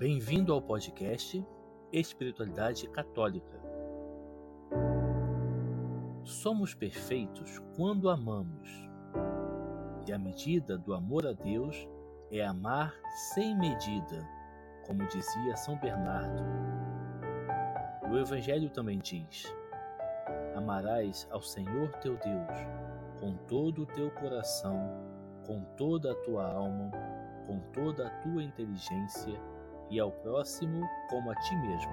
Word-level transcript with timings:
Bem-vindo 0.00 0.54
ao 0.54 0.62
podcast 0.62 1.46
Espiritualidade 1.92 2.88
Católica. 2.88 3.60
Somos 6.24 6.72
perfeitos 6.72 7.58
quando 7.76 8.08
amamos, 8.08 8.70
e 10.08 10.10
a 10.10 10.18
medida 10.18 10.78
do 10.78 10.94
amor 10.94 11.26
a 11.26 11.34
Deus 11.34 11.86
é 12.30 12.42
amar 12.42 12.94
sem 13.34 13.54
medida, 13.58 14.26
como 14.86 15.06
dizia 15.06 15.54
São 15.58 15.78
Bernardo. 15.78 16.44
O 18.10 18.16
Evangelho 18.16 18.70
também 18.70 19.00
diz: 19.00 19.54
Amarás 20.56 21.28
ao 21.30 21.42
Senhor 21.42 21.90
teu 21.96 22.16
Deus 22.16 22.58
com 23.20 23.34
todo 23.46 23.82
o 23.82 23.86
teu 23.86 24.10
coração, 24.12 24.80
com 25.46 25.62
toda 25.76 26.12
a 26.12 26.22
tua 26.22 26.50
alma, 26.50 26.90
com 27.46 27.60
toda 27.74 28.06
a 28.06 28.10
tua 28.22 28.42
inteligência 28.42 29.38
e 29.90 29.98
ao 29.98 30.10
próximo 30.10 30.88
como 31.08 31.30
a 31.30 31.34
ti 31.34 31.56
mesmo. 31.56 31.92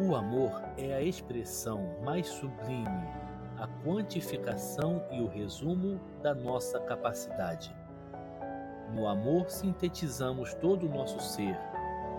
O 0.00 0.14
amor 0.14 0.62
é 0.76 0.94
a 0.94 1.02
expressão 1.02 1.94
mais 2.02 2.26
sublime, 2.26 3.08
a 3.58 3.68
quantificação 3.84 5.04
e 5.10 5.20
o 5.20 5.28
resumo 5.28 6.00
da 6.22 6.34
nossa 6.34 6.80
capacidade. 6.80 7.74
No 8.94 9.06
amor 9.06 9.50
sintetizamos 9.50 10.54
todo 10.54 10.86
o 10.86 10.88
nosso 10.88 11.20
ser, 11.20 11.56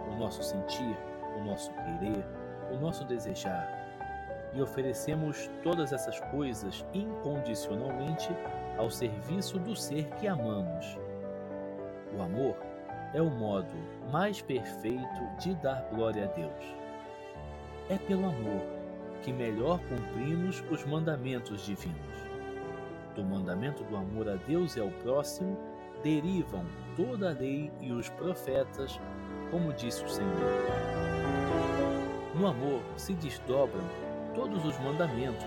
o 0.09 0.15
nosso 0.15 0.41
sentir, 0.41 0.95
o 1.37 1.43
nosso 1.43 1.71
querer, 1.73 2.25
o 2.71 2.77
nosso 2.77 3.03
desejar, 3.03 3.67
e 4.53 4.61
oferecemos 4.61 5.49
todas 5.63 5.91
essas 5.91 6.19
coisas 6.31 6.85
incondicionalmente 6.93 8.29
ao 8.81 8.89
serviço 8.89 9.59
do 9.59 9.75
ser 9.75 10.07
que 10.19 10.27
amamos. 10.27 10.97
O 12.17 12.21
amor 12.21 12.57
é 13.13 13.21
o 13.21 13.29
modo 13.29 13.69
mais 14.11 14.41
perfeito 14.41 15.37
de 15.39 15.53
dar 15.55 15.87
glória 15.93 16.23
a 16.23 16.27
Deus. 16.27 16.75
É 17.89 17.97
pelo 17.99 18.25
amor 18.25 18.61
que 19.21 19.31
melhor 19.31 19.79
cumprimos 19.81 20.63
os 20.71 20.83
mandamentos 20.83 21.63
divinos. 21.63 22.17
Do 23.15 23.23
mandamento 23.23 23.83
do 23.83 23.95
amor 23.95 24.27
a 24.27 24.35
Deus 24.35 24.75
e 24.75 24.79
ao 24.79 24.89
próximo 25.03 25.55
derivam 26.01 26.65
toda 26.95 27.29
a 27.29 27.33
lei 27.33 27.71
e 27.81 27.91
os 27.91 28.09
profetas, 28.09 28.99
como 29.51 29.73
disse 29.73 30.03
o 30.03 30.09
Senhor. 30.09 30.31
No 32.33 32.47
amor 32.47 32.81
se 32.97 33.13
desdobram 33.13 33.83
todos 34.33 34.65
os 34.65 34.79
mandamentos, 34.79 35.45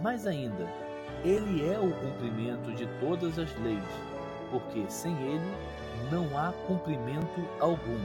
mais 0.00 0.24
ainda, 0.24 0.83
ele 1.24 1.66
é 1.66 1.78
o 1.78 1.90
cumprimento 1.90 2.70
de 2.74 2.86
todas 3.00 3.38
as 3.38 3.56
leis, 3.60 3.82
porque 4.50 4.84
sem 4.90 5.16
ele 5.22 5.54
não 6.10 6.26
há 6.36 6.52
cumprimento 6.66 7.48
algum. 7.58 7.98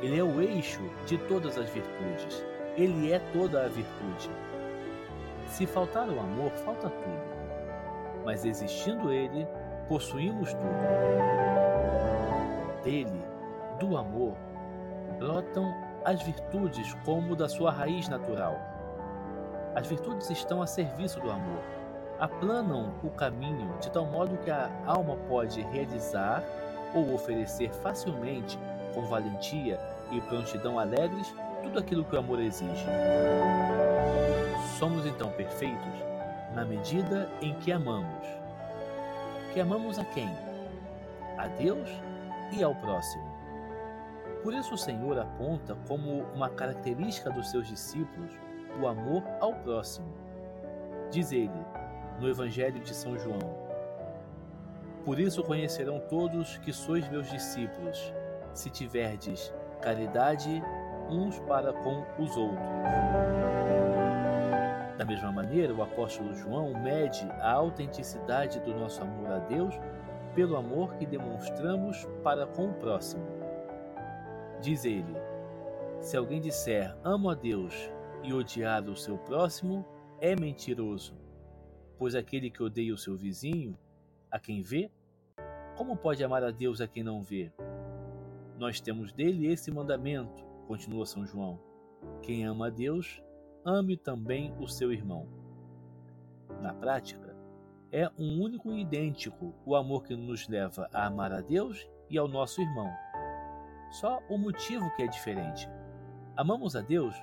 Ele 0.00 0.18
é 0.18 0.24
o 0.24 0.40
eixo 0.40 0.80
de 1.06 1.18
todas 1.18 1.58
as 1.58 1.68
virtudes. 1.68 2.42
Ele 2.78 3.12
é 3.12 3.18
toda 3.34 3.66
a 3.66 3.68
virtude. 3.68 4.30
Se 5.46 5.66
faltar 5.66 6.08
o 6.08 6.18
amor, 6.18 6.50
falta 6.64 6.88
tudo. 6.88 7.22
Mas 8.24 8.46
existindo 8.46 9.12
ele, 9.12 9.46
possuímos 9.86 10.54
tudo. 10.54 10.62
Dele, 12.82 13.22
do 13.78 13.98
amor, 13.98 14.34
brotam 15.18 15.70
as 16.06 16.22
virtudes 16.22 16.94
como 17.04 17.36
da 17.36 17.50
sua 17.50 17.70
raiz 17.70 18.08
natural. 18.08 18.56
As 19.74 19.86
virtudes 19.86 20.30
estão 20.30 20.62
a 20.62 20.66
serviço 20.66 21.20
do 21.20 21.30
amor 21.30 21.81
aplanam 22.22 22.94
o 23.02 23.10
caminho 23.10 23.76
de 23.80 23.90
tal 23.90 24.06
modo 24.06 24.38
que 24.44 24.50
a 24.50 24.70
alma 24.86 25.16
pode 25.28 25.60
realizar 25.60 26.40
ou 26.94 27.14
oferecer 27.14 27.72
facilmente, 27.72 28.56
com 28.94 29.02
valentia 29.02 29.80
e 30.12 30.20
prontidão 30.20 30.78
alegres, 30.78 31.34
tudo 31.64 31.80
aquilo 31.80 32.04
que 32.04 32.14
o 32.14 32.18
amor 32.20 32.38
exige. 32.38 32.86
Somos 34.78 35.04
então 35.04 35.32
perfeitos 35.32 35.92
na 36.54 36.64
medida 36.64 37.28
em 37.40 37.54
que 37.54 37.72
amamos. 37.72 38.24
Que 39.52 39.58
amamos 39.58 39.98
a 39.98 40.04
quem? 40.04 40.30
A 41.38 41.48
Deus 41.48 41.90
e 42.52 42.62
ao 42.62 42.72
próximo. 42.76 43.24
Por 44.44 44.54
isso 44.54 44.74
o 44.74 44.78
Senhor 44.78 45.18
aponta 45.18 45.76
como 45.88 46.22
uma 46.36 46.50
característica 46.50 47.30
dos 47.30 47.50
seus 47.50 47.66
discípulos 47.66 48.30
o 48.80 48.86
amor 48.86 49.24
ao 49.40 49.54
próximo. 49.54 50.06
Diz 51.10 51.32
ele: 51.32 51.50
no 52.22 52.28
Evangelho 52.28 52.80
de 52.80 52.94
São 52.94 53.18
João. 53.18 53.40
Por 55.04 55.18
isso 55.18 55.42
conhecerão 55.42 55.98
todos 55.98 56.56
que 56.58 56.72
sois 56.72 57.08
meus 57.10 57.28
discípulos, 57.28 58.14
se 58.54 58.70
tiverdes 58.70 59.52
caridade 59.80 60.62
uns 61.10 61.40
para 61.40 61.72
com 61.72 62.04
os 62.22 62.36
outros. 62.36 62.60
Da 64.96 65.04
mesma 65.04 65.32
maneira, 65.32 65.74
o 65.74 65.82
apóstolo 65.82 66.32
João 66.32 66.72
mede 66.80 67.28
a 67.40 67.50
autenticidade 67.50 68.60
do 68.60 68.72
nosso 68.72 69.02
amor 69.02 69.32
a 69.32 69.38
Deus 69.40 69.74
pelo 70.32 70.56
amor 70.56 70.94
que 70.94 71.04
demonstramos 71.04 72.06
para 72.22 72.46
com 72.46 72.68
o 72.68 72.74
próximo. 72.74 73.26
Diz 74.60 74.84
ele: 74.84 75.16
Se 76.00 76.16
alguém 76.16 76.40
disser 76.40 76.96
amo 77.02 77.30
a 77.30 77.34
Deus 77.34 77.90
e 78.22 78.32
odiar 78.32 78.84
o 78.84 78.94
seu 78.94 79.18
próximo, 79.18 79.84
é 80.20 80.36
mentiroso. 80.36 81.21
Pois 81.98 82.14
aquele 82.14 82.50
que 82.50 82.62
odeia 82.62 82.94
o 82.94 82.98
seu 82.98 83.16
vizinho, 83.16 83.78
a 84.30 84.38
quem 84.38 84.62
vê, 84.62 84.90
como 85.76 85.96
pode 85.96 86.22
amar 86.22 86.42
a 86.42 86.50
Deus 86.50 86.80
a 86.80 86.88
quem 86.88 87.02
não 87.02 87.22
vê? 87.22 87.52
Nós 88.58 88.80
temos 88.80 89.12
dele 89.12 89.46
esse 89.46 89.70
mandamento, 89.70 90.44
continua 90.66 91.06
São 91.06 91.26
João: 91.26 91.58
quem 92.22 92.44
ama 92.44 92.66
a 92.66 92.70
Deus, 92.70 93.22
ame 93.64 93.96
também 93.96 94.54
o 94.58 94.68
seu 94.68 94.92
irmão. 94.92 95.26
Na 96.60 96.72
prática, 96.74 97.36
é 97.90 98.08
um 98.18 98.40
único 98.40 98.72
e 98.72 98.80
idêntico 98.80 99.54
o 99.66 99.74
amor 99.76 100.04
que 100.04 100.16
nos 100.16 100.48
leva 100.48 100.88
a 100.92 101.06
amar 101.06 101.32
a 101.32 101.40
Deus 101.40 101.88
e 102.08 102.16
ao 102.16 102.28
nosso 102.28 102.60
irmão. 102.60 102.90
Só 103.90 104.22
o 104.28 104.38
motivo 104.38 104.90
que 104.96 105.02
é 105.02 105.06
diferente. 105.06 105.68
Amamos 106.36 106.74
a 106.74 106.80
Deus 106.80 107.14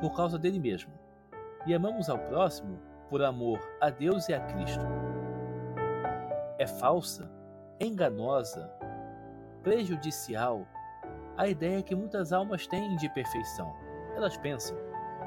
por 0.00 0.14
causa 0.16 0.38
dele 0.38 0.58
mesmo, 0.58 0.92
e 1.66 1.74
amamos 1.74 2.08
ao 2.08 2.18
próximo 2.18 2.78
por 3.08 3.22
amor 3.22 3.60
a 3.80 3.90
Deus 3.90 4.28
e 4.28 4.34
a 4.34 4.40
Cristo. 4.40 4.84
É 6.58 6.66
falsa, 6.66 7.30
enganosa, 7.80 8.70
prejudicial 9.62 10.66
a 11.36 11.46
ideia 11.46 11.82
que 11.82 11.94
muitas 11.94 12.32
almas 12.32 12.66
têm 12.66 12.96
de 12.96 13.08
perfeição. 13.10 13.74
Elas 14.14 14.36
pensam 14.36 14.76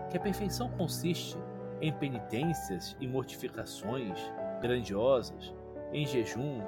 que 0.10 0.18
a 0.18 0.20
perfeição 0.20 0.70
consiste 0.72 1.38
em 1.82 1.94
penitências 1.94 2.98
e 3.00 3.08
mortificações 3.08 4.20
grandiosas, 4.62 5.54
em 5.94 6.06
jejuns 6.06 6.66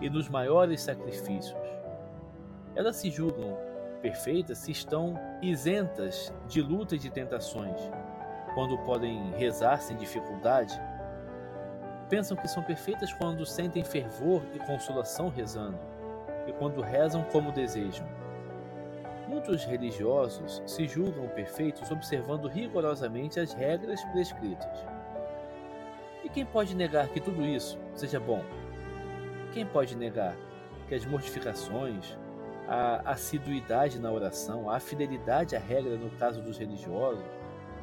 e 0.00 0.10
nos 0.10 0.28
maiores 0.28 0.82
sacrifícios. 0.82 1.60
Elas 2.74 2.96
se 2.96 3.10
julgam 3.10 3.56
perfeitas 4.00 4.58
se 4.58 4.72
estão 4.72 5.14
isentas 5.40 6.34
de 6.48 6.60
luta 6.60 6.96
e 6.96 6.98
de 6.98 7.08
tentações 7.08 7.80
quando 8.54 8.78
podem 8.78 9.30
rezar 9.32 9.80
sem 9.80 9.96
dificuldade, 9.96 10.78
pensam 12.08 12.36
que 12.36 12.48
são 12.48 12.62
perfeitas 12.62 13.12
quando 13.12 13.46
sentem 13.46 13.82
fervor 13.82 14.42
e 14.54 14.58
consolação 14.58 15.28
rezando, 15.28 15.78
e 16.46 16.52
quando 16.52 16.82
rezam 16.82 17.22
como 17.24 17.52
desejam. 17.52 18.06
Muitos 19.26 19.64
religiosos 19.64 20.62
se 20.66 20.86
julgam 20.86 21.26
perfeitos 21.28 21.90
observando 21.90 22.48
rigorosamente 22.48 23.40
as 23.40 23.54
regras 23.54 24.04
prescritas. 24.06 24.84
E 26.22 26.28
quem 26.28 26.44
pode 26.44 26.76
negar 26.76 27.08
que 27.08 27.20
tudo 27.20 27.42
isso 27.42 27.78
seja 27.94 28.20
bom? 28.20 28.44
Quem 29.52 29.64
pode 29.64 29.96
negar 29.96 30.36
que 30.88 30.94
as 30.94 31.06
mortificações, 31.06 32.16
a 32.68 33.10
assiduidade 33.10 33.98
na 33.98 34.12
oração, 34.12 34.68
a 34.68 34.78
fidelidade 34.78 35.56
à 35.56 35.58
regra 35.58 35.96
no 35.96 36.10
caso 36.10 36.42
dos 36.42 36.58
religiosos, 36.58 37.24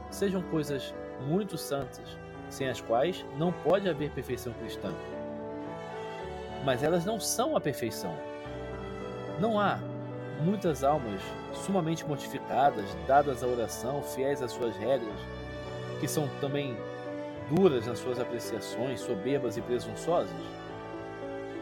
sejam 0.10 0.42
coisas 0.44 0.94
muito 1.22 1.58
santas, 1.58 2.18
sem 2.50 2.70
as 2.70 2.82
quais 2.82 3.26
não 3.38 3.52
pode 3.52 3.90
haver 3.90 4.12
perfeição 4.12 4.54
cristã. 4.54 4.92
Mas 6.64 6.84
elas 6.84 7.06
não 7.06 7.20
são 7.20 7.56
a 7.56 7.62
perfeição. 7.62 8.16
Não 9.40 9.60
há 9.60 9.80
muitas 10.42 10.84
almas 10.84 11.22
sumamente 11.54 12.06
mortificadas, 12.06 12.86
dadas 13.08 13.44
à 13.44 13.48
oração, 13.48 14.02
fiéis 14.02 14.42
às 14.42 14.52
suas 14.52 14.76
regras, 14.78 15.20
que 16.00 16.08
são 16.08 16.28
também 16.40 16.78
duras 17.50 17.88
nas 17.88 18.00
suas 18.00 18.20
apreciações, 18.20 19.00
soberbas 19.02 19.58
e 19.58 19.62
presunçosas? 19.62 20.30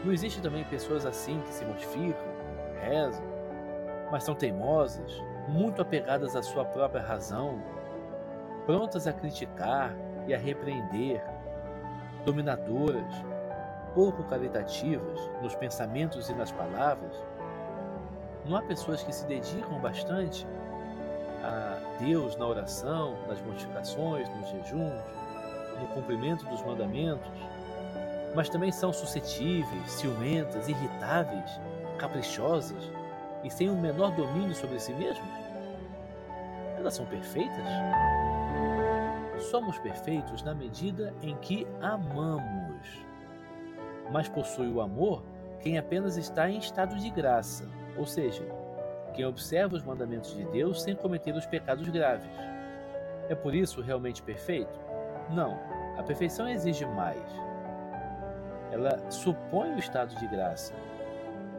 Não 0.04 0.12
existe 0.12 0.40
também 0.40 0.64
pessoas 0.64 1.04
assim 1.04 1.40
que 1.40 1.52
se 1.52 1.64
mortificam, 1.64 2.26
rezam, 2.80 3.24
mas 4.10 4.24
são 4.24 4.34
teimosas, 4.34 5.12
muito 5.48 5.82
apegadas 5.82 6.36
à 6.36 6.42
sua 6.42 6.64
própria 6.64 7.02
razão, 7.02 7.60
prontas 8.68 9.06
a 9.06 9.14
criticar 9.14 9.96
e 10.26 10.34
a 10.34 10.38
repreender, 10.38 11.24
dominadoras, 12.26 13.14
pouco 13.94 14.22
caritativas 14.24 15.18
nos 15.40 15.54
pensamentos 15.54 16.28
e 16.28 16.34
nas 16.34 16.52
palavras, 16.52 17.16
não 18.44 18.58
há 18.58 18.62
pessoas 18.62 19.02
que 19.02 19.10
se 19.10 19.24
dedicam 19.24 19.80
bastante 19.80 20.46
a 21.42 21.78
Deus 21.98 22.36
na 22.36 22.46
oração, 22.46 23.16
nas 23.26 23.40
mortificações, 23.40 24.28
nos 24.36 24.50
jejuns, 24.50 25.02
no 25.80 25.86
cumprimento 25.94 26.44
dos 26.44 26.62
mandamentos, 26.62 27.26
mas 28.34 28.50
também 28.50 28.70
são 28.70 28.92
suscetíveis, 28.92 29.90
ciumentas, 29.92 30.68
irritáveis, 30.68 31.58
caprichosas 31.96 32.92
e 33.42 33.48
sem 33.48 33.70
o 33.70 33.74
menor 33.74 34.10
domínio 34.10 34.54
sobre 34.54 34.78
si 34.78 34.92
mesmas? 34.92 35.26
Elas 36.76 36.92
são 36.92 37.06
perfeitas? 37.06 37.64
Somos 39.38 39.78
perfeitos 39.78 40.42
na 40.42 40.54
medida 40.54 41.14
em 41.22 41.36
que 41.36 41.66
amamos. 41.80 43.06
Mas 44.10 44.28
possui 44.28 44.68
o 44.68 44.80
amor 44.80 45.22
quem 45.60 45.78
apenas 45.78 46.16
está 46.16 46.48
em 46.48 46.58
estado 46.58 46.96
de 46.96 47.10
graça, 47.10 47.68
ou 47.96 48.06
seja, 48.06 48.44
quem 49.14 49.24
observa 49.24 49.74
os 49.74 49.82
mandamentos 49.82 50.34
de 50.34 50.44
Deus 50.44 50.82
sem 50.82 50.94
cometer 50.94 51.34
os 51.34 51.46
pecados 51.46 51.88
graves. 51.88 52.30
É 53.28 53.34
por 53.34 53.54
isso 53.54 53.80
realmente 53.80 54.22
perfeito? 54.22 54.78
Não, 55.30 55.58
a 55.98 56.02
perfeição 56.02 56.48
exige 56.48 56.86
mais. 56.86 57.20
Ela 58.70 59.10
supõe 59.10 59.74
o 59.74 59.78
estado 59.78 60.14
de 60.14 60.26
graça, 60.28 60.74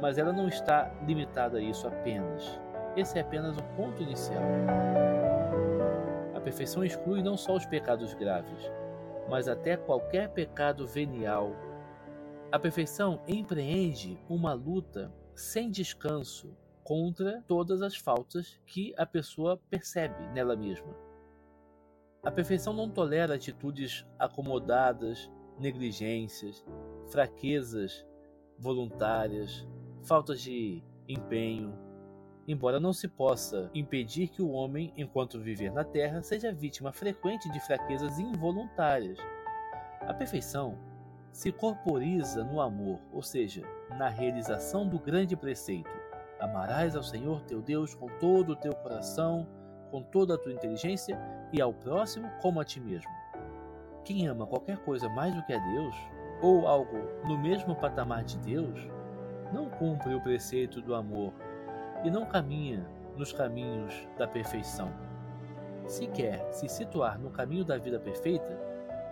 mas 0.02 0.18
ela 0.18 0.32
não 0.32 0.48
está 0.48 0.90
limitada 1.06 1.58
a 1.58 1.62
isso 1.62 1.88
apenas. 1.88 2.60
Esse 2.96 3.18
é 3.18 3.22
apenas 3.22 3.58
o 3.58 3.64
ponto 3.76 4.02
inicial. 4.02 4.42
A 6.40 6.42
perfeição 6.42 6.86
exclui 6.86 7.22
não 7.22 7.36
só 7.36 7.54
os 7.54 7.66
pecados 7.66 8.14
graves, 8.14 8.72
mas 9.30 9.50
até 9.50 9.76
qualquer 9.76 10.30
pecado 10.30 10.88
venial. 10.88 11.52
A 12.50 12.58
perfeição 12.58 13.22
empreende 13.28 14.18
uma 14.30 14.54
luta 14.54 15.14
sem 15.36 15.70
descanso 15.70 16.56
contra 16.82 17.44
todas 17.46 17.82
as 17.82 17.98
faltas 17.98 18.58
que 18.66 18.94
a 18.98 19.06
pessoa 19.06 19.62
percebe 19.70 20.28
nela 20.28 20.56
mesma. 20.56 20.96
A 22.24 22.32
perfeição 22.32 22.72
não 22.72 22.90
tolera 22.90 23.36
atitudes 23.36 24.08
acomodadas, 24.18 25.30
negligências, 25.60 26.66
fraquezas 27.12 28.08
voluntárias, 28.58 29.68
faltas 30.04 30.42
de 30.42 30.82
empenho, 31.06 31.78
embora 32.50 32.80
não 32.80 32.92
se 32.92 33.08
possa 33.08 33.70
impedir 33.76 34.28
que 34.28 34.42
o 34.42 34.50
homem, 34.50 34.92
enquanto 34.98 35.40
viver 35.40 35.72
na 35.72 35.84
terra, 35.84 36.24
seja 36.24 36.52
vítima 36.52 36.92
frequente 36.92 37.48
de 37.52 37.60
fraquezas 37.60 38.18
involuntárias. 38.18 39.20
A 40.02 40.12
perfeição 40.16 40.76
se 41.32 41.52
corporiza 41.52 42.44
no 42.44 42.60
amor, 42.60 43.00
ou 43.14 43.22
seja, 43.22 43.62
na 43.92 44.10
realização 44.10 44.88
do 44.88 44.98
grande 44.98 45.36
preceito: 45.36 45.92
Amarás 46.40 46.96
ao 46.96 47.04
Senhor 47.04 47.44
teu 47.44 47.62
Deus 47.62 47.94
com 47.94 48.08
todo 48.20 48.54
o 48.54 48.56
teu 48.56 48.74
coração, 48.74 49.48
com 49.92 50.02
toda 50.02 50.34
a 50.34 50.38
tua 50.38 50.52
inteligência 50.52 51.20
e 51.54 51.62
ao 51.62 51.72
próximo 51.72 52.32
como 52.42 52.60
a 52.60 52.66
ti 52.66 52.80
mesmo. 52.80 53.12
Quem 54.04 54.28
ama 54.28 54.48
qualquer 54.48 54.80
coisa 54.80 55.08
mais 55.08 55.36
do 55.36 55.44
que 55.44 55.54
a 55.54 55.60
Deus, 55.60 55.96
ou 56.42 56.68
algo 56.68 56.98
no 57.28 57.38
mesmo 57.38 57.76
patamar 57.76 58.24
de 58.24 58.40
Deus, 58.40 58.80
não 59.54 59.70
cumpre 59.70 60.16
o 60.16 60.22
preceito 60.22 60.82
do 60.82 60.96
amor 60.96 61.32
e 62.04 62.10
não 62.10 62.26
caminha 62.26 62.86
nos 63.16 63.34
caminhos 63.34 64.08
da 64.18 64.28
perfeição. 64.28 64.92
Se 65.88 66.08
quer 66.08 66.48
se 66.52 66.70
situar 66.70 67.20
no 67.20 67.30
caminho 67.30 67.66
da 67.66 67.78
vida 67.78 68.00
perfeita, 68.00 68.58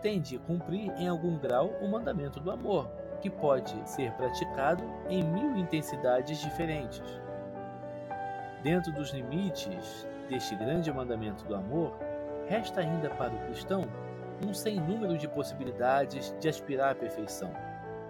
tem 0.01 0.21
de 0.21 0.37
cumprir 0.37 0.91
em 0.97 1.07
algum 1.07 1.37
grau 1.37 1.71
o 1.81 1.87
mandamento 1.87 2.39
do 2.39 2.51
amor, 2.51 2.87
que 3.19 3.29
pode 3.29 3.75
ser 3.89 4.11
praticado 4.13 4.83
em 5.09 5.23
mil 5.23 5.57
intensidades 5.57 6.39
diferentes. 6.39 7.19
Dentro 8.61 8.91
dos 8.91 9.11
limites 9.11 10.07
deste 10.29 10.55
grande 10.55 10.91
mandamento 10.91 11.43
do 11.45 11.55
amor, 11.55 11.97
resta 12.47 12.81
ainda 12.81 13.09
para 13.09 13.33
o 13.33 13.39
cristão 13.45 13.85
um 14.45 14.53
sem 14.53 14.79
número 14.79 15.17
de 15.17 15.27
possibilidades 15.27 16.35
de 16.39 16.47
aspirar 16.47 16.91
à 16.91 16.95
perfeição, 16.95 17.51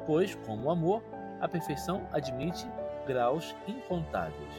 pois, 0.05 0.35
como 0.35 0.67
o 0.67 0.71
amor, 0.71 1.01
a 1.39 1.47
perfeição 1.47 2.05
admite 2.11 2.67
graus 3.07 3.55
incontáveis. 3.67 4.53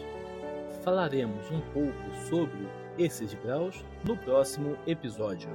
Falaremos 0.83 1.51
um 1.51 1.61
pouco 1.73 2.17
sobre 2.29 2.67
esses 2.99 3.35
graus 3.35 3.85
no 4.05 4.17
próximo 4.17 4.77
episódio. 4.87 5.51